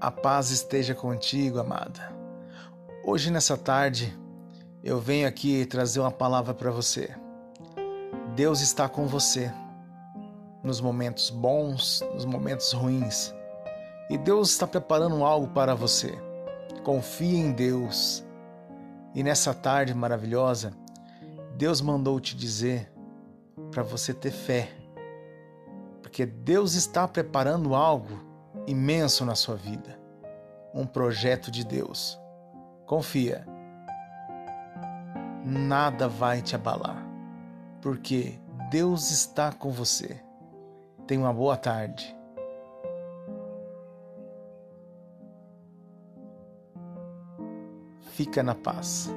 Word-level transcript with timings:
A 0.00 0.10
paz 0.10 0.50
esteja 0.50 0.94
contigo, 0.94 1.58
amada. 1.58 2.10
Hoje, 3.04 3.30
nessa 3.30 3.54
tarde, 3.54 4.18
eu 4.82 4.98
venho 4.98 5.28
aqui 5.28 5.66
trazer 5.66 6.00
uma 6.00 6.10
palavra 6.10 6.54
para 6.54 6.70
você. 6.70 7.14
Deus 8.34 8.62
está 8.62 8.88
com 8.88 9.06
você 9.06 9.52
nos 10.64 10.80
momentos 10.80 11.28
bons, 11.28 12.02
nos 12.14 12.24
momentos 12.24 12.72
ruins. 12.72 13.34
E 14.08 14.16
Deus 14.16 14.52
está 14.52 14.66
preparando 14.66 15.22
algo 15.22 15.48
para 15.48 15.74
você. 15.74 16.18
Confie 16.82 17.36
em 17.36 17.52
Deus. 17.52 18.24
E 19.14 19.22
nessa 19.22 19.52
tarde 19.52 19.92
maravilhosa, 19.92 20.72
Deus 21.58 21.82
mandou 21.82 22.18
te 22.18 22.34
dizer 22.34 22.90
para 23.70 23.82
você 23.82 24.14
ter 24.14 24.30
fé. 24.30 24.70
Porque 26.00 26.24
Deus 26.24 26.72
está 26.72 27.06
preparando 27.06 27.74
algo 27.74 28.29
imenso 28.66 29.24
na 29.24 29.34
sua 29.34 29.56
vida. 29.56 29.98
Um 30.74 30.86
projeto 30.86 31.50
de 31.50 31.64
Deus. 31.64 32.18
Confia. 32.86 33.46
Nada 35.44 36.08
vai 36.08 36.42
te 36.42 36.54
abalar, 36.54 37.02
porque 37.80 38.38
Deus 38.70 39.10
está 39.10 39.52
com 39.52 39.70
você. 39.70 40.20
Tenha 41.06 41.20
uma 41.20 41.32
boa 41.32 41.56
tarde. 41.56 42.16
Fica 48.12 48.42
na 48.42 48.54
paz. 48.54 49.10